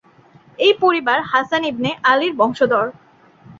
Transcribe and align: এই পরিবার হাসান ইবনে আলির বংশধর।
এই 0.59 0.73
পরিবার 0.83 1.19
হাসান 1.31 1.61
ইবনে 1.71 1.91
আলির 2.11 2.33
বংশধর। 2.39 2.85